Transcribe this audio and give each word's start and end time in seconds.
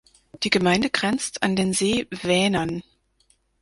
Die 0.41 0.49
Gemeinde 0.49 0.89
grenzt 0.89 1.43
an 1.43 1.55
den 1.55 1.73
See 1.73 2.07
Vänern. 2.11 2.81